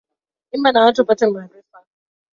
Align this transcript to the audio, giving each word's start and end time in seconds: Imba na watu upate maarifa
Imba 0.51 0.71
na 0.71 0.81
watu 0.85 1.01
upate 1.01 1.27
maarifa 1.27 1.85